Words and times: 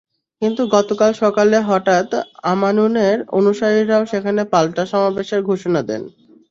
কিন্তু 0.41 0.61
গতকাল 0.75 1.11
সকালে 1.21 1.57
হঠাৎ 1.69 2.07
আমানুরের 2.53 3.17
অনুসারীরাও 3.37 4.03
সেখানে 4.11 4.41
পাল্টা 4.53 4.83
সমাবেশের 4.91 5.41
ঘোষণা 5.49 5.81
দেন। 5.89 6.01